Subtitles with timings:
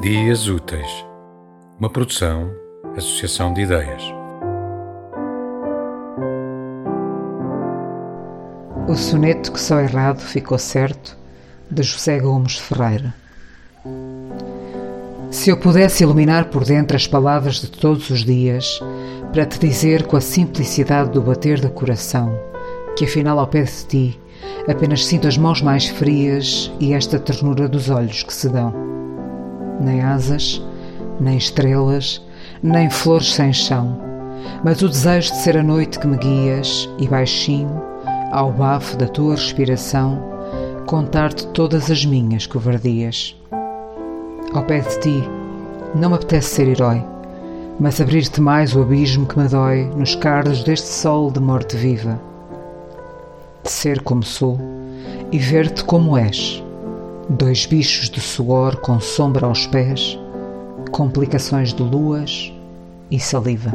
[0.00, 1.04] Dias Úteis,
[1.78, 2.50] uma produção,
[2.96, 4.02] associação de ideias.
[8.88, 11.18] O soneto que só errado ficou certo,
[11.70, 13.14] de José Gomes Ferreira.
[15.30, 18.80] Se eu pudesse iluminar por dentro as palavras de todos os dias,
[19.34, 22.32] para te dizer com a simplicidade do bater do coração,
[22.96, 24.20] que afinal ao pé de ti
[24.66, 28.88] apenas sinto as mãos mais frias e esta ternura dos olhos que se dão
[29.80, 30.62] nem asas,
[31.18, 32.22] nem estrelas,
[32.62, 33.98] nem flores sem chão,
[34.62, 37.82] mas o desejo de ser a noite que me guias e baixinho,
[38.30, 40.22] ao bafo da tua respiração,
[40.86, 43.36] contar-te todas as minhas covardias.
[44.52, 45.24] Ao pé de ti,
[45.94, 47.02] não me apetece ser herói,
[47.78, 52.20] mas abrir-te mais o abismo que me dói nos cardos deste sol de morte viva.
[53.62, 54.58] De ser como sou
[55.32, 56.62] e ver-te como és
[57.30, 60.18] dois bichos de suor com sombra aos pés,
[60.90, 62.52] complicações de luas
[63.08, 63.70] e saliva.